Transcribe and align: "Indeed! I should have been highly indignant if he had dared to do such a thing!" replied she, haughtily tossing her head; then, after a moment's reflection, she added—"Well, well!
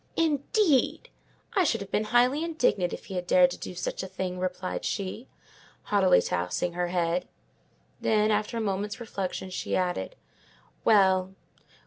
"Indeed! 0.17 1.09
I 1.53 1.63
should 1.63 1.79
have 1.79 1.91
been 1.91 2.05
highly 2.05 2.43
indignant 2.43 2.91
if 2.91 3.05
he 3.05 3.13
had 3.13 3.27
dared 3.27 3.51
to 3.51 3.57
do 3.59 3.75
such 3.75 4.01
a 4.01 4.07
thing!" 4.07 4.39
replied 4.39 4.83
she, 4.83 5.27
haughtily 5.83 6.23
tossing 6.23 6.73
her 6.73 6.87
head; 6.87 7.27
then, 7.99 8.31
after 8.31 8.57
a 8.57 8.61
moment's 8.61 8.99
reflection, 8.99 9.51
she 9.51 9.75
added—"Well, 9.75 10.15
well! 10.83 11.35